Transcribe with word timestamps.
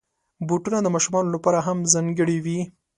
بوټونه 0.47 0.79
د 0.81 0.87
ماشومانو 0.95 1.33
لپاره 1.35 1.59
هم 1.67 1.77
ځانګړي 1.93 2.37
وي. 2.45 2.59